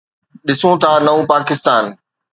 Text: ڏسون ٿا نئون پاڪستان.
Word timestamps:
ڏسون 0.45 0.73
ٿا 0.81 0.91
نئون 1.05 1.21
پاڪستان. 1.31 1.83